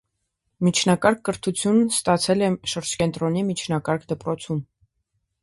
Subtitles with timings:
[0.67, 4.67] Միջնակարգ կրթությունն ստացել է շրջկենտրոնի միջնակարգ դպրոցում։